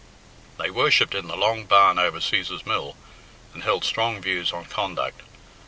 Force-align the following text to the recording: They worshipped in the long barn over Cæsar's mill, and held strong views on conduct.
They 0.57 0.71
worshipped 0.71 1.13
in 1.13 1.27
the 1.27 1.37
long 1.37 1.65
barn 1.67 1.99
over 1.99 2.19
Cæsar's 2.19 2.65
mill, 2.65 2.95
and 3.53 3.61
held 3.61 3.83
strong 3.83 4.19
views 4.19 4.51
on 4.51 4.65
conduct. 4.65 5.21